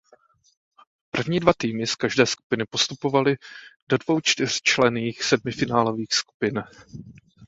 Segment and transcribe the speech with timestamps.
[1.11, 3.35] První dva týmy z každé skupiny postupovaly
[3.89, 6.63] do dvou čtyřčlenných semifinálových skupin.